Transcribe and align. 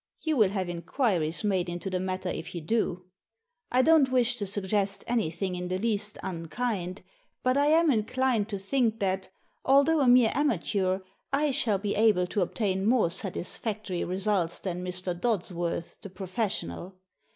You 0.23 0.35
will 0.35 0.49
have 0.49 0.67
inquiries 0.67 1.43
made 1.43 1.69
into 1.69 1.87
the 1.87 1.99
matter 1.99 2.29
if 2.29 2.55
you 2.55 2.61
do. 2.61 3.05
I 3.71 3.83
don't 3.83 4.11
wish 4.11 4.35
to 4.37 4.47
suggest 4.47 5.03
anything 5.05 5.53
in 5.53 5.67
the 5.67 5.77
least 5.77 6.17
unkind, 6.23 7.03
but 7.43 7.55
I 7.55 7.67
am 7.67 7.91
inclined 7.91 8.49
to 8.49 8.57
think 8.57 8.99
that, 8.99 9.29
although 9.63 9.99
a 9.99 10.07
mere 10.07 10.31
amateur, 10.33 11.01
I 11.31 11.51
shall 11.51 11.77
be 11.77 11.93
able 11.93 12.25
to 12.25 12.41
obtain 12.41 12.87
more 12.89 13.11
satisfactory 13.11 14.03
results 14.03 14.57
than 14.57 14.83
Mr. 14.83 15.13
Dodsworth, 15.13 16.01
the 16.01 16.09
professional. 16.09 16.95